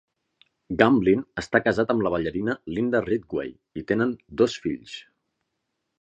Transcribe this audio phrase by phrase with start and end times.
[0.79, 3.53] Gamblin està casat amb la ballarina Linda Ridgway
[3.83, 5.01] i tenen dos fills.